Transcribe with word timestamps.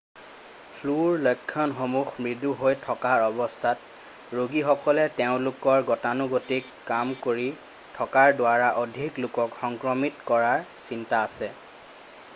ফ্লুৰ 0.75 1.17
লক্ষণসমূহ 1.25 2.13
মৃদু 2.27 2.53
হৈ 2.61 2.77
থকাৰ 2.85 3.25
অৱস্থাত 3.25 4.39
ৰোগীসকলে 4.39 5.03
তেওঁলোকৰ 5.19 5.85
গতানুগতিক 5.91 6.71
কাম 6.89 7.11
কৰি 7.27 7.45
থকাৰ 7.99 8.33
দ্বাৰা 8.41 8.71
অধিক 8.85 9.19
লোকক 9.27 9.59
সংক্ৰমিত 9.67 10.29
কৰাৰ 10.33 10.65
চিন্তা 10.89 11.21
আছে 11.29 11.51